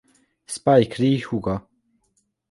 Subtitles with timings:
[0.47, 1.61] Spike Lee húga.